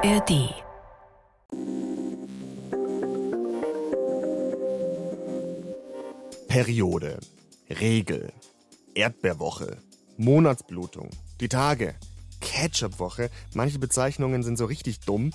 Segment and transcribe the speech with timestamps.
[0.00, 0.54] ARD.
[6.46, 7.18] Periode,
[7.68, 8.32] Regel,
[8.94, 9.78] Erdbeerwoche,
[10.16, 11.96] Monatsblutung, die Tage,
[12.40, 13.30] Ketchupwoche.
[13.54, 15.32] Manche Bezeichnungen sind so richtig dumm,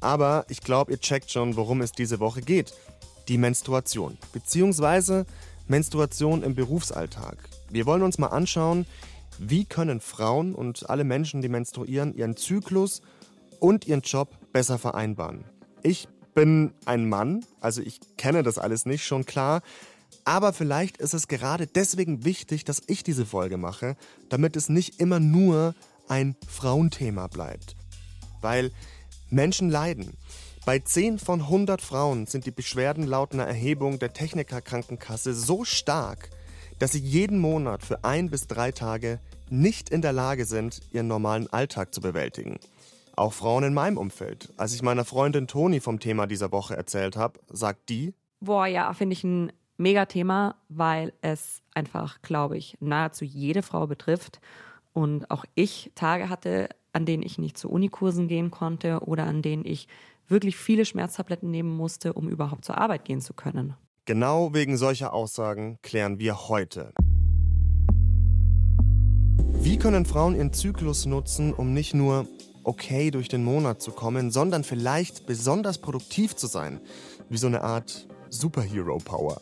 [0.00, 2.72] aber ich glaube, ihr checkt schon, worum es diese Woche geht.
[3.28, 5.26] Die Menstruation, beziehungsweise
[5.66, 7.36] Menstruation im Berufsalltag.
[7.68, 8.86] Wir wollen uns mal anschauen,
[9.38, 13.02] wie können Frauen und alle Menschen, die menstruieren, ihren Zyklus
[13.60, 15.44] und ihren Job besser vereinbaren.
[15.82, 19.62] Ich bin ein Mann, also ich kenne das alles nicht, schon klar.
[20.24, 23.96] Aber vielleicht ist es gerade deswegen wichtig, dass ich diese Folge mache,
[24.28, 25.74] damit es nicht immer nur
[26.08, 27.76] ein Frauenthema bleibt.
[28.40, 28.70] Weil
[29.30, 30.16] Menschen leiden.
[30.64, 36.30] Bei 10 von 100 Frauen sind die Beschwerden laut einer Erhebung der Technikerkrankenkasse so stark,
[36.78, 39.18] dass sie jeden Monat für ein bis drei Tage
[39.50, 42.58] nicht in der Lage sind, ihren normalen Alltag zu bewältigen.
[43.18, 44.52] Auch Frauen in meinem Umfeld.
[44.56, 48.92] Als ich meiner Freundin Toni vom Thema dieser Woche erzählt habe, sagt die, Boah, ja,
[48.92, 54.40] finde ich ein Megathema, weil es einfach, glaube ich, nahezu jede Frau betrifft.
[54.92, 59.42] Und auch ich Tage hatte, an denen ich nicht zu Unikursen gehen konnte oder an
[59.42, 59.88] denen ich
[60.28, 63.74] wirklich viele Schmerztabletten nehmen musste, um überhaupt zur Arbeit gehen zu können.
[64.04, 66.92] Genau wegen solcher Aussagen klären wir heute.
[69.60, 72.28] Wie können Frauen ihren Zyklus nutzen, um nicht nur
[72.68, 76.80] okay durch den Monat zu kommen, sondern vielleicht besonders produktiv zu sein?
[77.28, 79.40] Wie so eine Art Superhero-Power.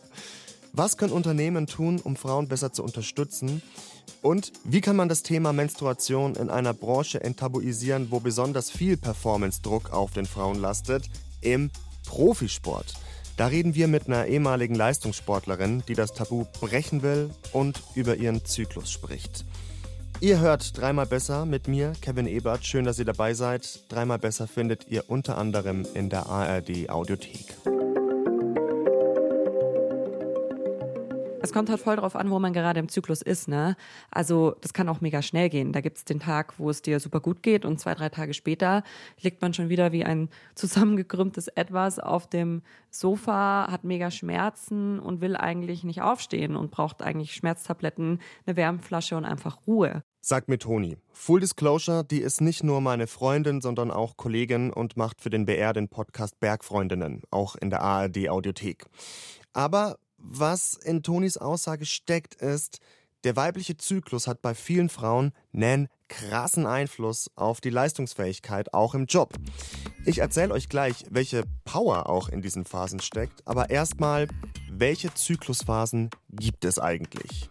[0.72, 3.62] Was können Unternehmen tun, um Frauen besser zu unterstützen?
[4.22, 9.92] Und wie kann man das Thema Menstruation in einer Branche enttabuisieren, wo besonders viel Performance-Druck
[9.92, 11.04] auf den Frauen lastet?
[11.40, 11.70] Im
[12.06, 12.94] Profisport.
[13.36, 18.44] Da reden wir mit einer ehemaligen Leistungssportlerin, die das Tabu brechen will und über ihren
[18.44, 19.44] Zyklus spricht.
[20.20, 22.64] Ihr hört dreimal besser mit mir, Kevin Ebert.
[22.64, 23.80] Schön, dass ihr dabei seid.
[23.92, 27.54] Dreimal besser findet ihr unter anderem in der ARD Audiothek.
[31.42, 33.76] Es kommt halt voll drauf an, wo man gerade im Zyklus ist, ne?
[34.10, 35.72] Also, das kann auch mega schnell gehen.
[35.72, 38.82] Da gibt's den Tag, wo es dir super gut geht und zwei, drei Tage später
[39.20, 45.20] liegt man schon wieder wie ein zusammengekrümmtes Etwas auf dem Sofa, hat mega Schmerzen und
[45.20, 50.02] will eigentlich nicht aufstehen und braucht eigentlich Schmerztabletten, eine Wärmflasche und einfach Ruhe.
[50.28, 50.96] Sagt mir Toni.
[51.12, 55.46] Full Disclosure, die ist nicht nur meine Freundin, sondern auch Kollegin und macht für den
[55.46, 58.86] BR den Podcast Bergfreundinnen, auch in der ARD Audiothek.
[59.52, 62.80] Aber was in Tonis Aussage steckt, ist,
[63.22, 69.06] der weibliche Zyklus hat bei vielen Frauen einen krassen Einfluss auf die Leistungsfähigkeit, auch im
[69.06, 69.32] Job.
[70.06, 74.26] Ich erzähle euch gleich, welche Power auch in diesen Phasen steckt, aber erstmal,
[74.72, 77.48] welche Zyklusphasen gibt es eigentlich?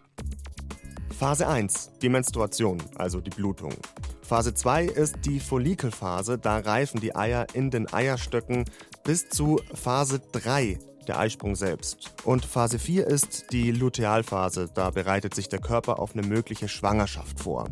[1.18, 3.72] Phase 1, die Menstruation, also die Blutung.
[4.20, 8.66] Phase 2 ist die Follikelphase, da reifen die Eier in den Eierstöcken
[9.02, 10.78] bis zu Phase 3,
[11.08, 12.12] der Eisprung selbst.
[12.24, 17.40] Und Phase 4 ist die Lutealphase, da bereitet sich der Körper auf eine mögliche Schwangerschaft
[17.40, 17.70] vor.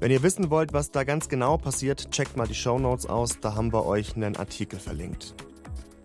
[0.00, 3.38] Wenn ihr wissen wollt, was da ganz genau passiert, checkt mal die Show Notes aus,
[3.42, 5.34] da haben wir euch einen Artikel verlinkt.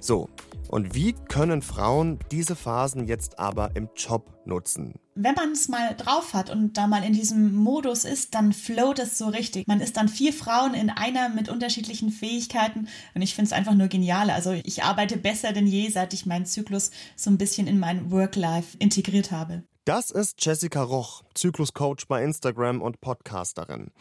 [0.02, 0.28] So,
[0.74, 4.96] und wie können Frauen diese Phasen jetzt aber im Job nutzen?
[5.14, 8.98] Wenn man es mal drauf hat und da mal in diesem Modus ist, dann float
[8.98, 9.68] es so richtig.
[9.68, 13.76] Man ist dann vier Frauen in einer mit unterschiedlichen Fähigkeiten und ich finde es einfach
[13.76, 14.32] nur genial.
[14.32, 18.10] Also ich arbeite besser denn je, seit ich meinen Zyklus so ein bisschen in mein
[18.10, 19.62] Work-Life integriert habe.
[19.86, 23.92] Das ist Jessica Roch, Zykluscoach bei Instagram und Podcasterin.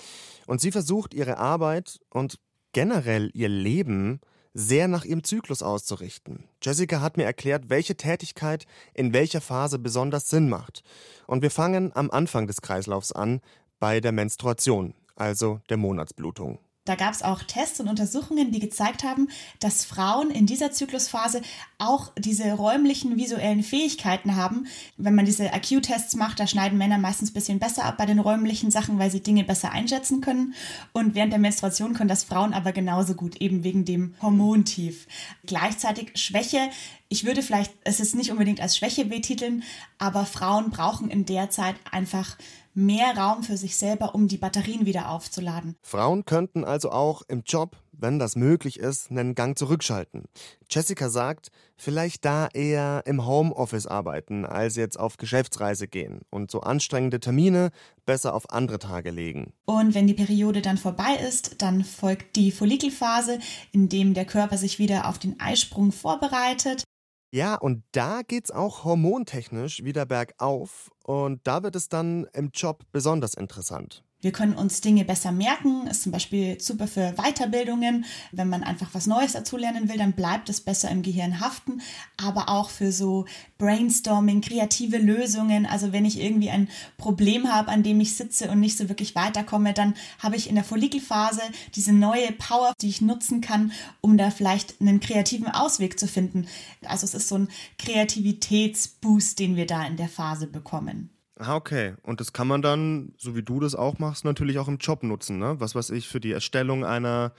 [0.46, 2.38] Und sie versucht ihre Arbeit und
[2.72, 4.22] generell ihr Leben
[4.54, 6.44] sehr nach ihrem Zyklus auszurichten.
[6.62, 10.82] Jessica hat mir erklärt, welche Tätigkeit in welcher Phase besonders Sinn macht.
[11.26, 13.40] Und wir fangen am Anfang des Kreislaufs an,
[13.78, 16.58] bei der Menstruation, also der Monatsblutung.
[16.84, 19.28] Da gab es auch Tests und Untersuchungen, die gezeigt haben,
[19.60, 21.40] dass Frauen in dieser Zyklusphase
[21.78, 24.66] auch diese räumlichen visuellen Fähigkeiten haben.
[24.96, 28.18] Wenn man diese IQ-Tests macht, da schneiden Männer meistens ein bisschen besser ab bei den
[28.18, 30.54] räumlichen Sachen, weil sie Dinge besser einschätzen können.
[30.92, 35.06] Und während der Menstruation können das Frauen aber genauso gut, eben wegen dem Hormontief.
[35.46, 36.68] Gleichzeitig Schwäche.
[37.12, 39.64] Ich würde vielleicht es ist nicht unbedingt als Schwäche betiteln,
[39.98, 42.38] aber Frauen brauchen in der Zeit einfach
[42.72, 45.76] mehr Raum für sich selber, um die Batterien wieder aufzuladen.
[45.82, 50.24] Frauen könnten also auch im Job, wenn das möglich ist, einen Gang zurückschalten.
[50.70, 56.60] Jessica sagt, vielleicht da eher im Homeoffice arbeiten, als jetzt auf Geschäftsreise gehen und so
[56.60, 57.72] anstrengende Termine
[58.06, 59.52] besser auf andere Tage legen.
[59.66, 63.38] Und wenn die Periode dann vorbei ist, dann folgt die Follikelphase,
[63.70, 66.84] in dem der Körper sich wieder auf den Eisprung vorbereitet.
[67.34, 72.84] Ja, und da geht's auch hormontechnisch wieder bergauf und da wird es dann im Job
[72.92, 74.04] besonders interessant.
[74.22, 78.04] Wir können uns Dinge besser merken, ist zum Beispiel super für Weiterbildungen.
[78.30, 81.82] Wenn man einfach was Neues dazulernen will, dann bleibt es besser im Gehirn haften.
[82.16, 83.26] Aber auch für so
[83.58, 85.66] Brainstorming, kreative Lösungen.
[85.66, 89.16] Also wenn ich irgendwie ein Problem habe, an dem ich sitze und nicht so wirklich
[89.16, 91.42] weiterkomme, dann habe ich in der Follikelphase
[91.74, 96.46] diese neue Power, die ich nutzen kann, um da vielleicht einen kreativen Ausweg zu finden.
[96.84, 97.48] Also es ist so ein
[97.78, 101.11] Kreativitätsboost, den wir da in der Phase bekommen.
[101.42, 101.94] Ah, okay.
[102.02, 105.02] Und das kann man dann, so wie du das auch machst, natürlich auch im Job
[105.02, 105.56] nutzen, ne?
[105.58, 107.32] Was weiß ich, für die Erstellung einer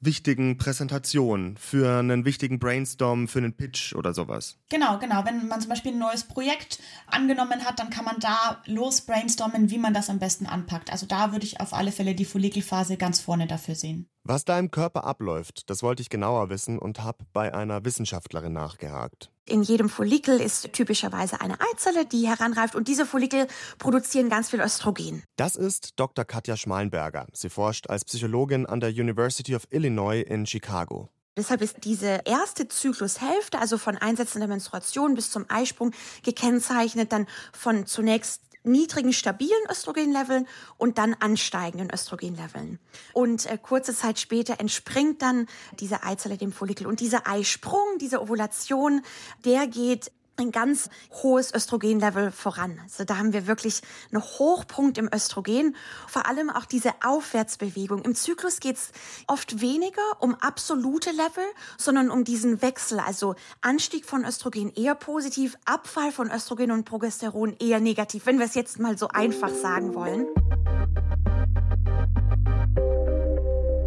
[0.00, 4.56] wichtigen Präsentation, für einen wichtigen Brainstorm, für einen Pitch oder sowas.
[4.68, 5.24] Genau, genau.
[5.24, 9.70] Wenn man zum Beispiel ein neues Projekt angenommen hat, dann kann man da los brainstormen,
[9.70, 10.92] wie man das am besten anpackt.
[10.92, 14.08] Also da würde ich auf alle Fälle die Follikelphase ganz vorne dafür sehen.
[14.22, 18.52] Was da im Körper abläuft, das wollte ich genauer wissen und habe bei einer Wissenschaftlerin
[18.52, 19.30] nachgehakt.
[19.48, 23.46] In jedem Follikel ist typischerweise eine Eizelle, die heranreift und diese Follikel
[23.78, 25.22] produzieren ganz viel Östrogen.
[25.36, 26.24] Das ist Dr.
[26.26, 27.26] Katja Schmalenberger.
[27.32, 31.08] Sie forscht als Psychologin an der University of Illinois in Chicago.
[31.38, 35.92] Deshalb ist diese erste Zyklushälfte, also von Einsetzen der Menstruation bis zum Eisprung,
[36.24, 40.46] gekennzeichnet dann von zunächst niedrigen, stabilen Östrogenleveln
[40.76, 42.78] und dann ansteigenden Östrogenleveln.
[43.12, 45.46] Und äh, kurze Zeit später entspringt dann
[45.80, 46.86] diese Eizelle dem Follikel.
[46.86, 49.02] Und dieser Eisprung, diese Ovulation,
[49.44, 50.88] der geht ein ganz
[51.22, 52.78] hohes Östrogenlevel voran.
[52.84, 53.80] Also da haben wir wirklich
[54.12, 55.76] einen Hochpunkt im Östrogen.
[56.06, 58.02] Vor allem auch diese Aufwärtsbewegung.
[58.02, 58.92] Im Zyklus geht es
[59.26, 61.44] oft weniger um absolute Level,
[61.76, 63.00] sondern um diesen Wechsel.
[63.00, 68.46] Also Anstieg von Östrogen eher positiv, Abfall von Östrogen und Progesteron eher negativ, wenn wir
[68.46, 70.26] es jetzt mal so einfach sagen wollen.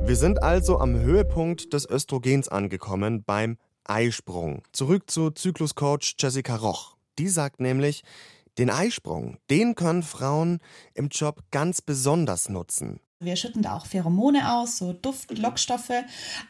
[0.04, 3.58] Wir sind also am Höhepunkt des Östrogens angekommen beim
[3.92, 4.64] Eisprung.
[4.72, 6.96] Zurück zu Zykluscoach Jessica Roch.
[7.20, 8.04] Die sagt nämlich,
[8.58, 10.60] den Eisprung, den können Frauen
[10.94, 13.02] im Job ganz besonders nutzen.
[13.20, 15.92] Wir schütten da auch Pheromone aus, so Duft, Lockstoffe,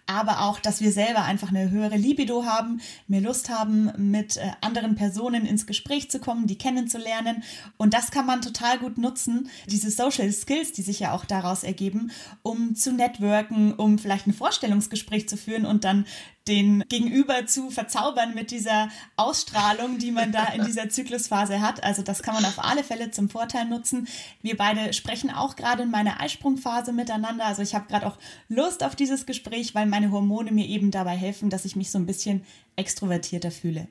[0.06, 4.52] aber auch, dass wir selber einfach eine höhere Libido haben, mehr Lust haben, mit äh,
[4.62, 7.44] anderen Personen ins Gespräch zu kommen, die kennenzulernen.
[7.76, 11.64] Und das kann man total gut nutzen, diese Social Skills, die sich ja auch daraus
[11.64, 12.12] ergeben,
[12.42, 16.06] um zu networken, um vielleicht ein Vorstellungsgespräch zu führen und dann
[16.48, 21.84] den Gegenüber zu verzaubern mit dieser Ausstrahlung, die man da in dieser Zyklusphase hat.
[21.84, 24.08] Also das kann man auf alle Fälle zum Vorteil nutzen.
[24.42, 27.46] Wir beide sprechen auch gerade in meiner Eisprungphase miteinander.
[27.46, 28.18] Also ich habe gerade auch
[28.50, 32.00] Lust auf dieses Gespräch, weil meine Hormone mir eben dabei helfen, dass ich mich so
[32.00, 32.44] ein bisschen
[32.76, 33.88] extrovertierter fühle.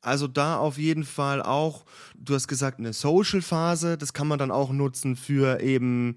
[0.00, 1.84] Also da auf jeden Fall auch,
[2.16, 6.16] du hast gesagt, eine Social-Phase, das kann man dann auch nutzen für eben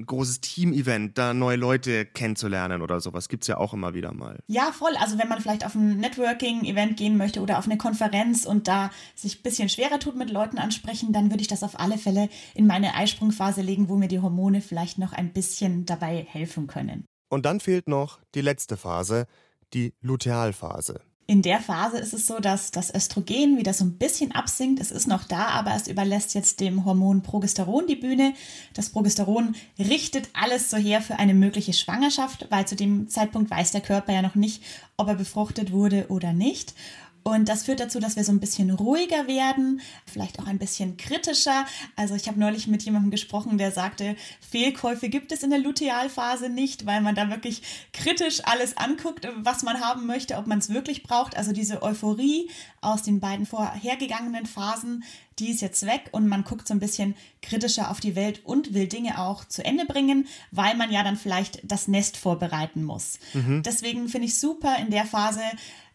[0.00, 3.28] ein großes Team-Event, da neue Leute kennenzulernen oder sowas.
[3.28, 4.40] Gibt es ja auch immer wieder mal.
[4.46, 4.96] Ja, voll.
[4.98, 8.90] Also wenn man vielleicht auf ein Networking-Event gehen möchte oder auf eine Konferenz und da
[9.14, 12.28] sich ein bisschen schwerer tut mit Leuten ansprechen, dann würde ich das auf alle Fälle
[12.54, 17.04] in meine Eisprungphase legen, wo mir die Hormone vielleicht noch ein bisschen dabei helfen können.
[17.28, 19.26] Und dann fehlt noch die letzte Phase,
[19.72, 21.00] die Lutealphase.
[21.30, 24.80] In der Phase ist es so, dass das Östrogen wieder so ein bisschen absinkt.
[24.80, 28.34] Es ist noch da, aber es überlässt jetzt dem Hormon Progesteron die Bühne.
[28.74, 33.70] Das Progesteron richtet alles so her für eine mögliche Schwangerschaft, weil zu dem Zeitpunkt weiß
[33.70, 34.64] der Körper ja noch nicht,
[34.96, 36.74] ob er befruchtet wurde oder nicht.
[37.22, 40.96] Und das führt dazu, dass wir so ein bisschen ruhiger werden, vielleicht auch ein bisschen
[40.96, 41.66] kritischer.
[41.96, 46.48] Also ich habe neulich mit jemandem gesprochen, der sagte, Fehlkäufe gibt es in der Lutealphase
[46.48, 50.70] nicht, weil man da wirklich kritisch alles anguckt, was man haben möchte, ob man es
[50.70, 51.36] wirklich braucht.
[51.36, 52.48] Also diese Euphorie
[52.80, 55.04] aus den beiden vorhergegangenen Phasen,
[55.38, 58.74] die ist jetzt weg und man guckt so ein bisschen kritischer auf die Welt und
[58.74, 63.18] will Dinge auch zu Ende bringen, weil man ja dann vielleicht das Nest vorbereiten muss.
[63.32, 63.62] Mhm.
[63.62, 65.40] Deswegen finde ich super in der Phase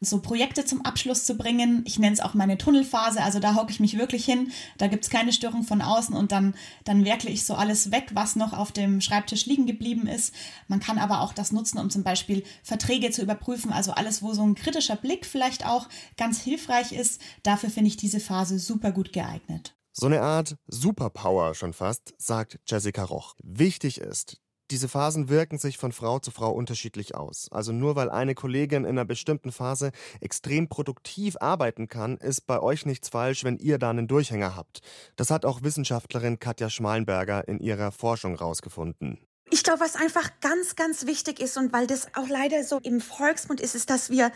[0.01, 1.83] so Projekte zum Abschluss zu bringen.
[1.85, 5.05] Ich nenne es auch meine Tunnelphase, also da hocke ich mich wirklich hin, da gibt
[5.05, 8.53] es keine Störung von außen und dann, dann werkle ich so alles weg, was noch
[8.53, 10.33] auf dem Schreibtisch liegen geblieben ist.
[10.67, 14.33] Man kann aber auch das nutzen, um zum Beispiel Verträge zu überprüfen, also alles, wo
[14.33, 15.87] so ein kritischer Blick vielleicht auch
[16.17, 17.21] ganz hilfreich ist.
[17.43, 19.74] Dafür finde ich diese Phase super gut geeignet.
[19.97, 23.33] So eine Art Superpower schon fast, sagt Jessica Roch.
[23.41, 27.47] Wichtig ist, diese Phasen wirken sich von Frau zu Frau unterschiedlich aus.
[27.49, 32.59] Also nur weil eine Kollegin in einer bestimmten Phase extrem produktiv arbeiten kann, ist bei
[32.59, 34.81] euch nichts falsch, wenn ihr da einen Durchhänger habt.
[35.15, 39.25] Das hat auch Wissenschaftlerin Katja Schmalenberger in ihrer Forschung rausgefunden.
[39.49, 42.99] Ich glaube, was einfach ganz, ganz wichtig ist und weil das auch leider so im
[42.99, 44.33] Volksmund ist, ist, dass wir,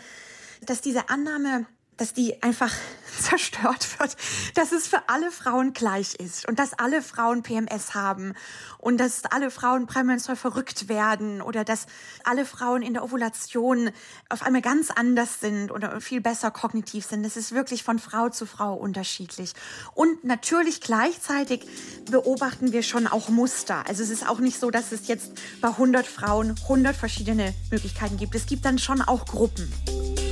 [0.62, 1.66] dass diese Annahme
[2.00, 2.72] dass die einfach
[3.20, 4.16] zerstört wird,
[4.54, 8.32] dass es für alle Frauen gleich ist und dass alle Frauen PMS haben
[8.78, 11.86] und dass alle Frauen prämenstruell verrückt werden oder dass
[12.24, 13.90] alle Frauen in der Ovulation
[14.30, 17.22] auf einmal ganz anders sind oder viel besser kognitiv sind.
[17.22, 19.52] Das ist wirklich von Frau zu Frau unterschiedlich.
[19.92, 21.66] Und natürlich gleichzeitig
[22.10, 23.86] beobachten wir schon auch Muster.
[23.86, 28.16] Also es ist auch nicht so, dass es jetzt bei 100 Frauen 100 verschiedene Möglichkeiten
[28.16, 28.34] gibt.
[28.34, 30.29] Es gibt dann schon auch Gruppen.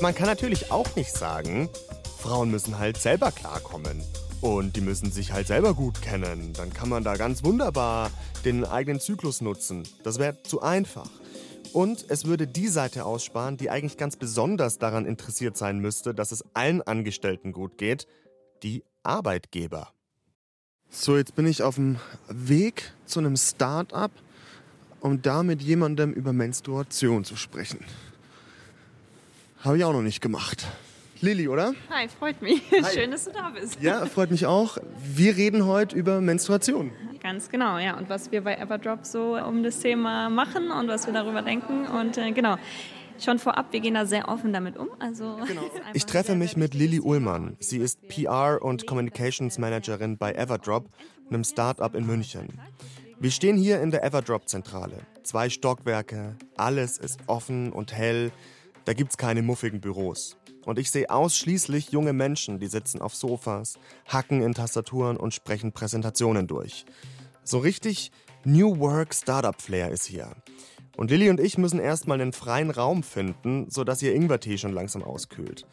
[0.00, 1.68] Man kann natürlich auch nicht sagen,
[2.18, 4.00] Frauen müssen halt selber klarkommen.
[4.40, 6.52] Und die müssen sich halt selber gut kennen.
[6.52, 8.12] Dann kann man da ganz wunderbar
[8.44, 9.82] den eigenen Zyklus nutzen.
[10.04, 11.10] Das wäre zu einfach.
[11.72, 16.30] Und es würde die Seite aussparen, die eigentlich ganz besonders daran interessiert sein müsste, dass
[16.30, 18.06] es allen Angestellten gut geht,
[18.62, 19.92] die Arbeitgeber.
[20.90, 21.96] So, jetzt bin ich auf dem
[22.28, 24.12] Weg zu einem Start-up,
[25.00, 27.84] um da mit jemandem über Menstruation zu sprechen.
[29.60, 30.66] Habe ich auch noch nicht gemacht.
[31.20, 31.74] Lilly, oder?
[31.90, 32.62] Hi, freut mich.
[32.70, 32.94] Hi.
[32.94, 33.82] Schön, dass du da bist.
[33.82, 34.78] Ja, freut mich auch.
[35.02, 36.92] Wir reden heute über Menstruation.
[37.20, 37.96] Ganz genau, ja.
[37.98, 41.86] Und was wir bei Everdrop so um das Thema machen und was wir darüber denken.
[41.86, 42.56] Und äh, genau,
[43.18, 44.90] schon vorab, wir gehen da sehr offen damit um.
[45.00, 45.38] Also
[45.92, 47.56] Ich treffe mich mit Lilly Ullmann.
[47.58, 50.88] Sie ist PR und Communications Managerin bei Everdrop,
[51.28, 52.60] einem Start-up in München.
[53.18, 55.00] Wir stehen hier in der Everdrop-Zentrale.
[55.24, 58.30] Zwei Stockwerke, alles ist offen und hell.
[58.88, 60.38] Da gibt's keine muffigen Büros.
[60.64, 65.72] Und ich sehe ausschließlich junge Menschen, die sitzen auf Sofas, hacken in Tastaturen und sprechen
[65.72, 66.86] Präsentationen durch.
[67.44, 68.10] So richtig
[68.44, 70.34] New Work Startup Flair ist hier.
[70.96, 75.02] Und Lilly und ich müssen erstmal einen freien Raum finden, sodass ihr Ingwertee schon langsam
[75.02, 75.66] auskühlt.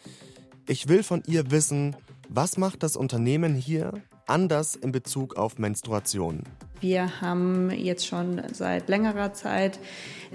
[0.67, 1.95] Ich will von ihr wissen,
[2.27, 3.93] was macht das Unternehmen hier
[4.27, 6.43] anders in Bezug auf Menstruation?
[6.81, 9.79] Wir haben jetzt schon seit längerer Zeit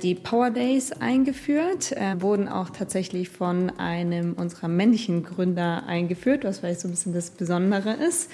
[0.03, 6.61] die Power Days eingeführt, äh, wurden auch tatsächlich von einem unserer männlichen Gründer eingeführt, was
[6.61, 8.31] vielleicht so ein bisschen das Besondere ist.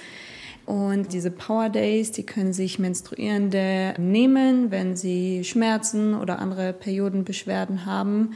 [0.65, 7.85] Und diese Power Days, die können sich Menstruierende nehmen, wenn sie Schmerzen oder andere Periodenbeschwerden
[7.85, 8.31] haben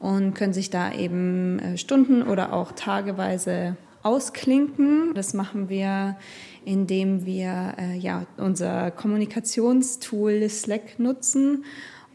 [0.00, 3.76] und können sich da eben äh, Stunden oder auch tageweise
[4.06, 5.12] ausklinken.
[5.14, 6.16] Das machen wir,
[6.64, 11.64] indem wir äh, ja, unser Kommunikationstool Slack nutzen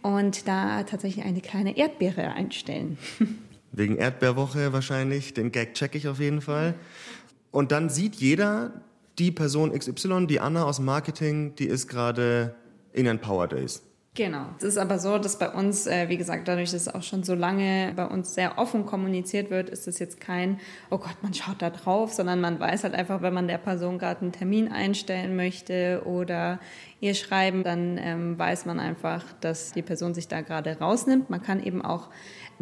[0.01, 2.97] und da tatsächlich eine kleine Erdbeere einstellen.
[3.73, 6.75] Wegen Erdbeerwoche wahrscheinlich, den Gag check ich auf jeden Fall.
[7.51, 8.81] Und dann sieht jeder,
[9.19, 12.55] die Person XY, die Anna aus Marketing, die ist gerade
[12.93, 13.83] in den Power Days.
[14.13, 14.47] Genau.
[14.57, 17.23] Es ist aber so, dass bei uns, äh, wie gesagt, dadurch, dass es auch schon
[17.23, 21.33] so lange bei uns sehr offen kommuniziert wird, ist es jetzt kein, oh Gott, man
[21.33, 24.69] schaut da drauf, sondern man weiß halt einfach, wenn man der Person gerade einen Termin
[24.69, 26.59] einstellen möchte oder
[26.99, 31.29] ihr schreiben, dann ähm, weiß man einfach, dass die Person sich da gerade rausnimmt.
[31.29, 32.09] Man kann eben auch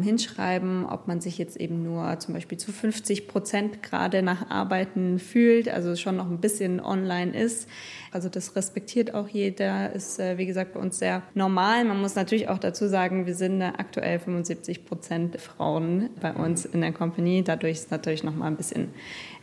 [0.02, 5.18] hinschreiben, ob man sich jetzt eben nur zum Beispiel zu 50 Prozent gerade nach Arbeiten
[5.18, 7.68] fühlt, also schon noch ein bisschen online ist.
[8.12, 11.84] Also das respektiert auch jeder, ist äh, wie gesagt bei uns sehr normal.
[11.84, 16.80] Man muss natürlich auch dazu sagen, wir sind aktuell 75 Prozent Frauen bei uns in
[16.80, 17.44] der Company.
[17.44, 18.88] Dadurch ist natürlich noch mal ein bisschen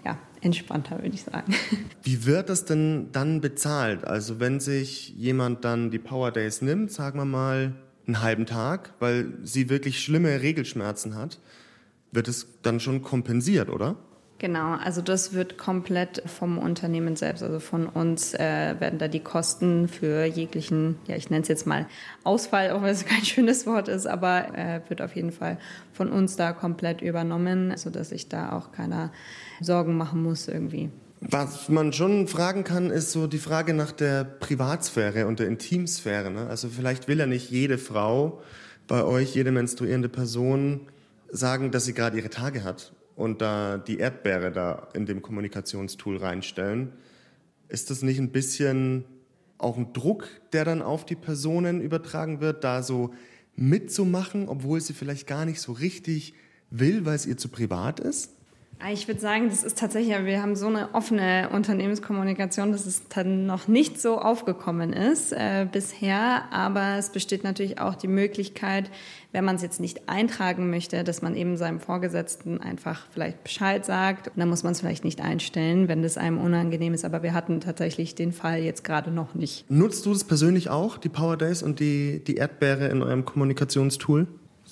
[0.04, 1.54] ja, entspannter, würde ich sagen.
[2.04, 4.06] Wie wird das denn dann bezahlt?
[4.06, 7.74] Also wenn sich jemand dann die Power Days nimmt, sagen wir mal
[8.08, 11.40] einen halben Tag, weil sie wirklich schlimme Regelschmerzen hat,
[12.12, 13.98] wird es dann schon kompensiert, oder?
[14.40, 19.20] Genau, also das wird komplett vom Unternehmen selbst, also von uns äh, werden da die
[19.20, 21.88] Kosten für jeglichen, ja ich nenne es jetzt mal
[22.24, 25.58] Ausfall, auch wenn es kein schönes Wort ist, aber äh, wird auf jeden Fall
[25.92, 29.12] von uns da komplett übernommen, sodass sich da auch keiner
[29.60, 30.92] Sorgen machen muss irgendwie.
[31.20, 36.30] Was man schon fragen kann, ist so die Frage nach der Privatsphäre und der Intimsphäre.
[36.30, 36.48] Ne?
[36.48, 38.42] Also vielleicht will ja nicht jede Frau
[38.88, 40.82] bei euch, jede menstruierende Person
[41.30, 46.18] sagen, dass sie gerade ihre Tage hat und da die Erdbeere da in dem Kommunikationstool
[46.18, 46.94] reinstellen.
[47.68, 49.04] Ist das nicht ein bisschen
[49.58, 53.14] auch ein Druck, der dann auf die Personen übertragen wird, da so
[53.56, 56.36] mitzumachen, obwohl sie vielleicht gar nicht so richtig
[56.70, 58.37] will, weil es ihr zu privat ist?
[58.80, 63.08] Ah, ich würde sagen, das ist tatsächlich, wir haben so eine offene Unternehmenskommunikation, dass es
[63.08, 66.44] dann noch nicht so aufgekommen ist äh, bisher.
[66.52, 68.92] Aber es besteht natürlich auch die Möglichkeit,
[69.32, 73.84] wenn man es jetzt nicht eintragen möchte, dass man eben seinem Vorgesetzten einfach vielleicht Bescheid
[73.84, 74.28] sagt.
[74.28, 77.04] Und dann muss man es vielleicht nicht einstellen, wenn das einem unangenehm ist.
[77.04, 79.70] Aber wir hatten tatsächlich den Fall jetzt gerade noch nicht.
[79.72, 84.28] Nutzt du das persönlich auch, die Power Days und die, die Erdbeere in eurem Kommunikationstool?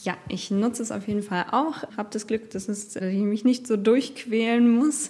[0.05, 1.83] Ja, ich nutze es auf jeden Fall auch.
[1.97, 5.09] Habe das Glück, dass, es, dass ich mich nicht so durchquälen muss.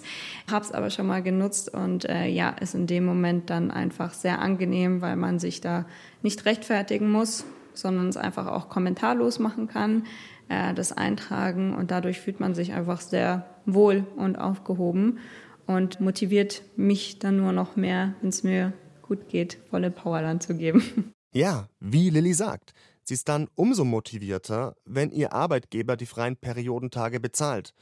[0.50, 4.14] Habe es aber schon mal genutzt und äh, ja, ist in dem Moment dann einfach
[4.14, 5.84] sehr angenehm, weil man sich da
[6.22, 10.04] nicht rechtfertigen muss, sondern es einfach auch kommentarlos machen kann.
[10.48, 15.18] äh, das eintragen und dadurch fühlt man sich einfach sehr wohl und aufgehoben
[15.66, 18.72] und motiviert mich dann nur noch mehr, wenn es mir
[19.02, 21.12] gut geht, volle Power dann zu geben.
[21.34, 22.72] Ja, wie Lilly sagt,
[23.06, 27.72] sie ist dann umso motivierter, wenn ihr Arbeitgeber die freien Periodentage bezahlt.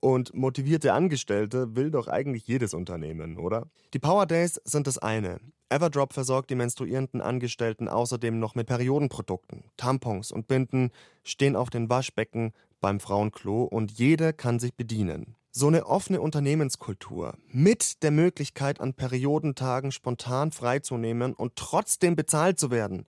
[0.00, 3.66] Und motivierte Angestellte will doch eigentlich jedes Unternehmen, oder?
[3.92, 5.40] Die Power Days sind das eine.
[5.70, 9.64] Everdrop versorgt die menstruierenden Angestellten außerdem noch mit Periodenprodukten.
[9.76, 10.90] Tampons und Binden
[11.24, 15.34] stehen auf den Waschbecken beim Frauenklo und jeder kann sich bedienen.
[15.50, 22.70] So eine offene Unternehmenskultur mit der Möglichkeit, an Periodentagen spontan freizunehmen und trotzdem bezahlt zu
[22.70, 23.04] werden,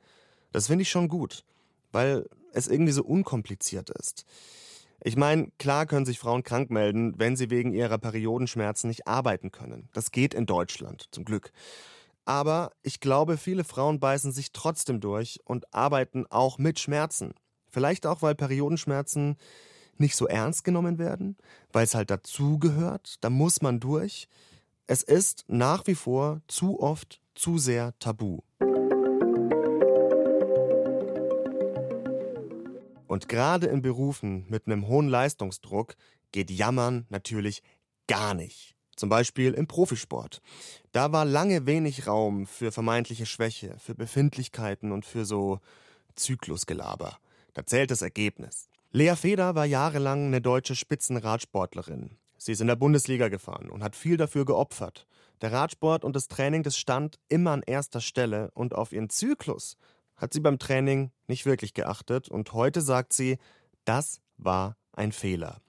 [0.51, 1.45] das finde ich schon gut,
[1.93, 4.25] weil es irgendwie so unkompliziert ist.
[5.03, 9.51] Ich meine, klar können sich Frauen krank melden, wenn sie wegen ihrer Periodenschmerzen nicht arbeiten
[9.51, 9.89] können.
[9.95, 11.53] Das geht in Deutschland, zum Glück.
[12.27, 17.33] Aber ich glaube, viele Frauen beißen sich trotzdem durch und arbeiten auch mit Schmerzen.
[17.69, 19.37] Vielleicht auch, weil Periodenschmerzen
[19.97, 21.37] nicht so ernst genommen werden,
[21.73, 24.29] weil es halt dazugehört, da muss man durch.
[24.87, 28.41] Es ist nach wie vor zu oft zu sehr tabu.
[33.11, 35.97] Und gerade in Berufen mit einem hohen Leistungsdruck
[36.31, 37.65] geht Jammern natürlich
[38.07, 38.77] gar nicht.
[38.95, 40.41] Zum Beispiel im Profisport.
[40.93, 45.59] Da war lange wenig Raum für vermeintliche Schwäche, für Befindlichkeiten und für so
[46.15, 47.19] Zyklusgelaber.
[47.53, 48.69] Da zählt das Ergebnis.
[48.93, 52.17] Lea Feder war jahrelang eine deutsche Spitzenradsportlerin.
[52.39, 55.09] Sie ist in der Bundesliga gefahren und hat viel dafür geopfert.
[55.41, 59.77] Der Radsport und das Training, das stand immer an erster Stelle und auf ihren Zyklus
[60.21, 63.39] hat sie beim Training nicht wirklich geachtet und heute sagt sie,
[63.85, 65.63] das war ein Fehler.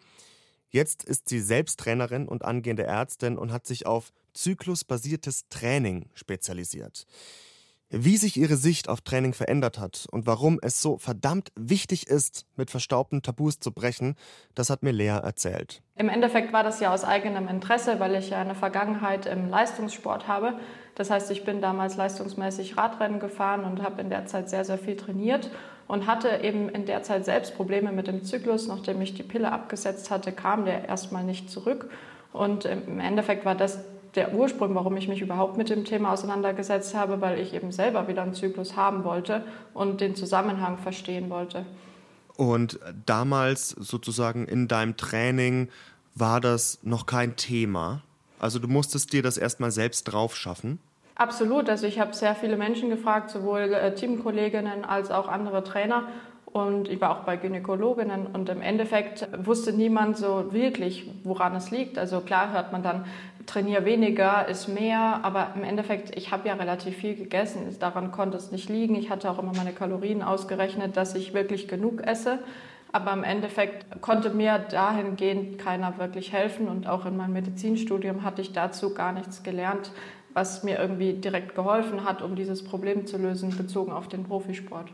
[0.70, 7.06] Jetzt ist sie selbst Trainerin und angehende Ärztin und hat sich auf zyklusbasiertes Training spezialisiert.
[7.94, 12.46] Wie sich ihre Sicht auf Training verändert hat und warum es so verdammt wichtig ist,
[12.56, 14.16] mit verstaubten Tabus zu brechen,
[14.56, 15.82] das hat mir Lea erzählt.
[15.98, 20.30] Im Endeffekt war das ja aus eigenem Interesse, weil ich ja eine Vergangenheit im Leistungssport
[20.30, 20.58] habe.
[20.96, 24.78] Das heißt, ich bin damals leistungsmäßig Radrennen gefahren und habe in der Zeit sehr, sehr
[24.78, 25.52] viel trainiert
[25.90, 28.68] und hatte eben in der Zeit selbst Probleme mit dem Zyklus.
[28.68, 31.90] Nachdem ich die Pille abgesetzt hatte, kam der erstmal nicht zurück.
[32.32, 33.80] Und im Endeffekt war das
[34.16, 38.08] der Ursprung, warum ich mich überhaupt mit dem Thema auseinandergesetzt habe, weil ich eben selber
[38.08, 41.66] wieder einen Zyklus haben wollte und den Zusammenhang verstehen wollte.
[42.36, 45.70] Und damals sozusagen in deinem Training
[46.16, 48.02] war das noch kein Thema.
[48.40, 50.80] Also du musstest dir das erstmal selbst drauf schaffen.
[51.16, 51.70] Absolut.
[51.70, 56.08] Also ich habe sehr viele Menschen gefragt, sowohl äh, Teamkolleginnen als auch andere Trainer.
[56.46, 61.72] Und ich war auch bei Gynäkologinnen und im Endeffekt wusste niemand so wirklich, woran es
[61.72, 61.98] liegt.
[61.98, 63.06] Also klar hört man dann,
[63.46, 67.62] trainiere weniger, ist mehr, aber im Endeffekt, ich habe ja relativ viel gegessen.
[67.80, 68.96] Daran konnte es nicht liegen.
[68.96, 72.40] Ich hatte auch immer meine Kalorien ausgerechnet, dass ich wirklich genug esse.
[72.92, 76.68] Aber im Endeffekt konnte mir dahingehend keiner wirklich helfen.
[76.68, 79.92] Und auch in meinem Medizinstudium hatte ich dazu gar nichts gelernt,
[80.34, 84.90] was mir irgendwie direkt geholfen hat, um dieses Problem zu lösen, bezogen auf den Profisport.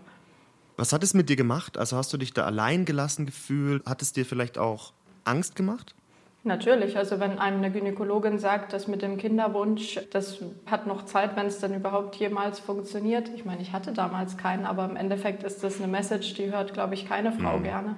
[0.78, 1.78] Was hat es mit dir gemacht?
[1.78, 3.86] Also hast du dich da allein gelassen gefühlt?
[3.88, 5.96] Hat es dir vielleicht auch Angst gemacht?
[6.44, 11.36] Natürlich, also wenn einem eine Gynäkologin sagt, dass mit dem Kinderwunsch, das hat noch Zeit,
[11.36, 13.30] wenn es dann überhaupt jemals funktioniert.
[13.36, 16.74] Ich meine, ich hatte damals keinen, aber im Endeffekt ist das eine Message, die hört,
[16.74, 17.64] glaube ich, keine Frau mhm.
[17.64, 17.96] gerne.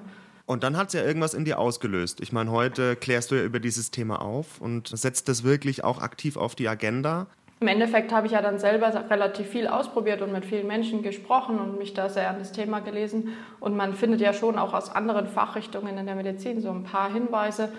[0.48, 2.22] Und dann hat es ja irgendwas in dir ausgelöst.
[2.22, 6.02] Ich meine, heute klärst du ja über dieses Thema auf und setzt das wirklich auch
[6.02, 7.28] aktiv auf die Agenda.
[7.60, 11.60] Im Endeffekt habe ich ja dann selber relativ viel ausprobiert und mit vielen Menschen gesprochen
[11.60, 13.34] und mich da sehr an das Thema gelesen.
[13.60, 17.12] Und man findet ja schon auch aus anderen Fachrichtungen in der Medizin so ein paar
[17.12, 17.70] Hinweise.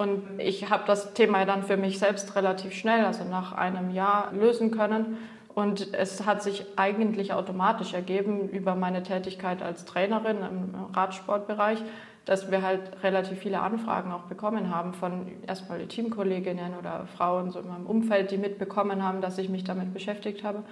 [0.00, 4.32] Und ich habe das Thema dann für mich selbst relativ schnell, also nach einem Jahr,
[4.32, 5.18] lösen können.
[5.54, 11.82] Und es hat sich eigentlich automatisch ergeben über meine Tätigkeit als Trainerin im Radsportbereich,
[12.24, 17.58] dass wir halt relativ viele Anfragen auch bekommen haben von erstmal Teamkolleginnen oder Frauen so
[17.58, 20.62] in meinem Umfeld, die mitbekommen haben, dass ich mich damit beschäftigt habe,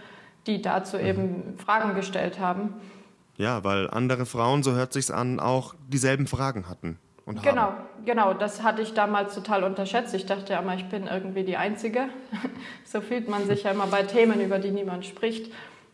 [0.47, 1.05] die dazu mhm.
[1.05, 2.73] eben Fragen gestellt haben.
[3.37, 7.77] Ja, weil andere Frauen, so hört sich's an, auch dieselben Fragen hatten und genau, haben.
[8.07, 10.15] Genau, das hatte ich damals total unterschätzt.
[10.15, 12.09] Ich dachte ja immer, ich bin irgendwie die Einzige.
[12.85, 15.53] so fühlt man sich ja immer bei Themen, über die niemand spricht.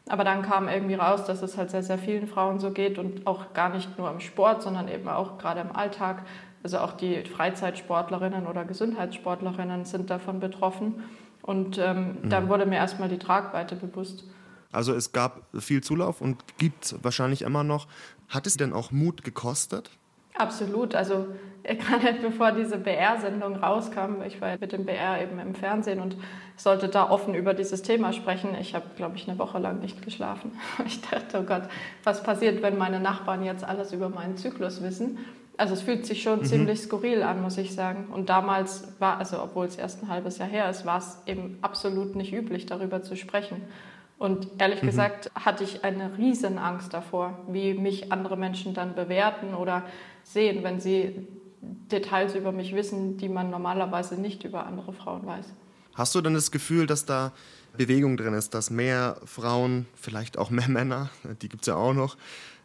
[0.09, 3.27] Aber dann kam irgendwie raus, dass es halt sehr, sehr vielen Frauen so geht und
[3.27, 6.23] auch gar nicht nur im Sport, sondern eben auch gerade im Alltag.
[6.63, 11.03] Also auch die Freizeitsportlerinnen oder Gesundheitssportlerinnen sind davon betroffen.
[11.43, 12.31] Und ähm, mhm.
[12.31, 14.23] dann wurde mir erstmal die Tragweite bewusst.
[14.71, 17.89] Also es gab viel Zulauf und gibt wahrscheinlich immer noch.
[18.29, 19.91] Hat es denn auch Mut gekostet?
[20.35, 20.95] Absolut.
[20.95, 21.29] Also
[21.63, 26.17] äh, gerade bevor diese BR-Sendung rauskam, ich war mit dem BR eben im Fernsehen und
[26.57, 28.51] sollte da offen über dieses Thema sprechen.
[28.61, 30.53] Ich habe, glaube ich, eine Woche lang nicht geschlafen.
[30.87, 31.63] Ich dachte, oh Gott,
[32.05, 35.19] was passiert, wenn meine Nachbarn jetzt alles über meinen Zyklus wissen?
[35.57, 36.45] Also es fühlt sich schon mhm.
[36.45, 38.09] ziemlich skurril an, muss ich sagen.
[38.13, 41.59] Und damals war, also obwohl es erst ein halbes Jahr her ist, war es eben
[41.63, 43.63] absolut nicht üblich, darüber zu sprechen.
[44.19, 44.87] Und ehrlich mhm.
[44.87, 49.85] gesagt hatte ich eine riesen Angst davor, wie mich andere Menschen dann bewerten oder
[50.23, 51.27] sehen, wenn sie
[51.61, 55.47] Details über mich wissen, die man normalerweise nicht über andere Frauen weiß.
[55.95, 57.33] Hast du denn das Gefühl, dass da
[57.77, 61.11] Bewegung drin ist, dass mehr Frauen, vielleicht auch mehr Männer,
[61.43, 62.17] die gibt es ja auch noch,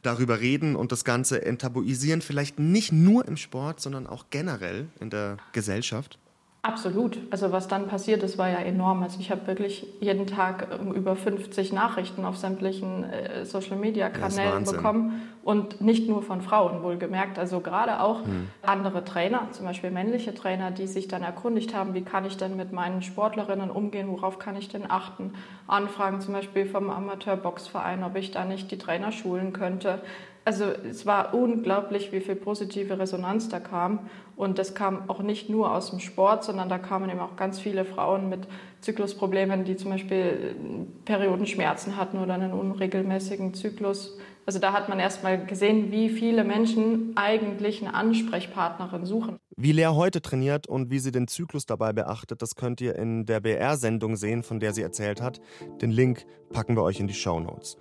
[0.01, 5.09] darüber reden und das Ganze enttabuisieren, vielleicht nicht nur im Sport, sondern auch generell in
[5.09, 6.17] der Gesellschaft?
[6.61, 7.17] Absolut.
[7.31, 9.01] Also was dann passiert ist, war ja enorm.
[9.01, 15.21] Also ich habe wirklich jeden Tag ähm, über 50 Nachrichten auf sämtlichen äh, Social-Media-Kanälen bekommen
[15.41, 17.39] und nicht nur von Frauen wohlgemerkt.
[17.39, 18.49] Also gerade auch hm.
[18.61, 22.57] andere Trainer, zum Beispiel männliche Trainer, die sich dann erkundigt haben, wie kann ich denn
[22.57, 25.35] mit meinen Sportlerinnen umgehen, worauf kann ich denn achten.
[25.65, 30.01] Anfragen zum Beispiel vom Amateurboxverein, ob ich da nicht die Trainer schulen könnte.
[30.49, 34.09] Also es war unglaublich, wie viel positive Resonanz da kam.
[34.35, 37.59] Und das kam auch nicht nur aus dem Sport, sondern da kamen eben auch ganz
[37.59, 38.47] viele Frauen mit
[38.81, 44.17] Zyklusproblemen, die zum Beispiel äh, Periodenschmerzen hatten oder einen unregelmäßigen Zyklus.
[44.47, 49.37] Also da hat man erst mal gesehen, wie viele Menschen eigentlich eine Ansprechpartnerin suchen.
[49.55, 53.27] Wie Lea heute trainiert und wie sie den Zyklus dabei beachtet, das könnt ihr in
[53.27, 55.39] der BR-Sendung sehen, von der sie erzählt hat.
[55.83, 57.77] Den Link packen wir euch in die Show Notes.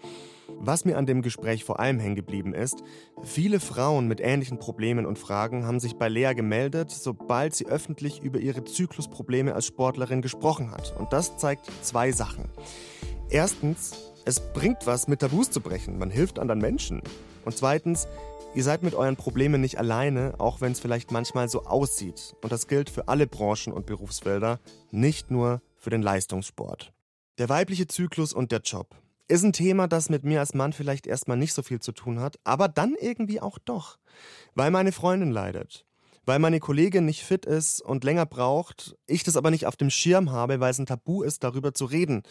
[0.60, 2.82] Was mir an dem Gespräch vor allem hängen geblieben ist,
[3.22, 8.22] viele Frauen mit ähnlichen Problemen und Fragen haben sich bei Lea gemeldet, sobald sie öffentlich
[8.22, 10.94] über ihre Zyklusprobleme als Sportlerin gesprochen hat.
[10.98, 12.46] Und das zeigt zwei Sachen.
[13.30, 15.98] Erstens, es bringt was, mit Tabus zu brechen.
[15.98, 17.02] Man hilft anderen Menschen.
[17.44, 18.08] Und zweitens,
[18.54, 22.34] ihr seid mit euren Problemen nicht alleine, auch wenn es vielleicht manchmal so aussieht.
[22.42, 26.92] Und das gilt für alle Branchen und Berufsfelder, nicht nur für den Leistungssport.
[27.38, 28.96] Der weibliche Zyklus und der Job.
[29.28, 32.18] Ist ein Thema, das mit mir als Mann vielleicht erstmal nicht so viel zu tun
[32.18, 33.98] hat, aber dann irgendwie auch doch.
[34.54, 35.84] Weil meine Freundin leidet.
[36.24, 39.90] Weil meine Kollegin nicht fit ist und länger braucht, ich das aber nicht auf dem
[39.90, 42.22] Schirm habe, weil es ein Tabu ist, darüber zu reden.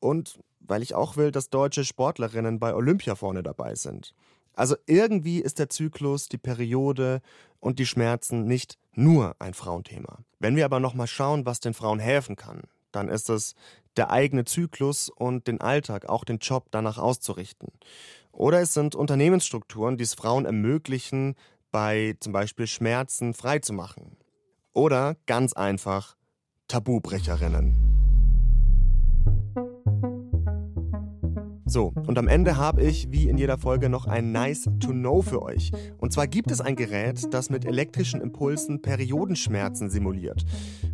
[0.00, 4.14] Und weil ich auch will, dass deutsche Sportlerinnen bei Olympia vorne dabei sind.
[4.54, 7.20] Also irgendwie ist der Zyklus, die Periode
[7.60, 10.18] und die Schmerzen nicht nur ein Frauenthema.
[10.38, 13.54] Wenn wir aber nochmal schauen, was den Frauen helfen kann, dann ist es
[13.96, 17.68] der eigene Zyklus und den Alltag, auch den Job danach auszurichten.
[18.32, 21.34] Oder es sind Unternehmensstrukturen, die es Frauen ermöglichen,
[21.70, 24.16] bei zum Beispiel Schmerzen freizumachen.
[24.72, 26.16] Oder ganz einfach
[26.68, 27.91] Tabubrecherinnen.
[31.72, 35.22] So, und am Ende habe ich, wie in jeder Folge, noch ein Nice to Know
[35.22, 35.72] für euch.
[35.96, 40.44] Und zwar gibt es ein Gerät, das mit elektrischen Impulsen Periodenschmerzen simuliert.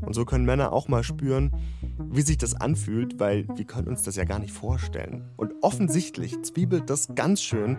[0.07, 1.51] Und so können Männer auch mal spüren,
[1.99, 5.25] wie sich das anfühlt, weil wir können uns das ja gar nicht vorstellen.
[5.37, 7.77] Und offensichtlich zwiebelt das ganz schön,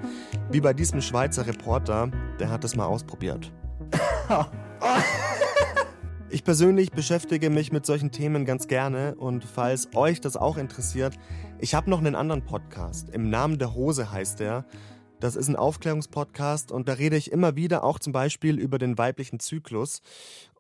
[0.52, 3.54] wie bei diesem Schweizer Reporter, der hat das mal ausprobiert.
[6.32, 11.18] Ich persönlich beschäftige mich mit solchen Themen ganz gerne und falls euch das auch interessiert,
[11.58, 13.10] ich habe noch einen anderen Podcast.
[13.10, 14.64] Im Namen der Hose heißt der.
[15.20, 19.00] Das ist ein Aufklärungspodcast und da rede ich immer wieder auch zum Beispiel über den
[19.00, 20.04] weiblichen Zyklus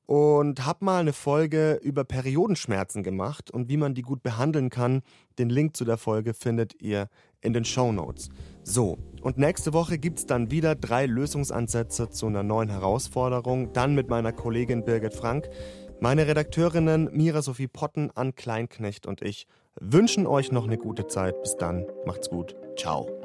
[0.07, 5.03] und habe mal eine Folge über Periodenschmerzen gemacht und wie man die gut behandeln kann.
[5.37, 7.09] Den Link zu der Folge findet ihr
[7.41, 8.29] in den Show Notes.
[8.63, 13.95] So, und nächste Woche gibt es dann wieder drei Lösungsansätze zu einer neuen Herausforderung, dann
[13.95, 15.49] mit meiner Kollegin Birgit Frank.
[15.99, 19.47] Meine Redakteurinnen Mira Sophie Potten, Ann Kleinknecht und ich
[19.79, 21.41] wünschen euch noch eine gute Zeit.
[21.41, 22.55] Bis dann, macht's gut.
[22.77, 23.18] Ciao.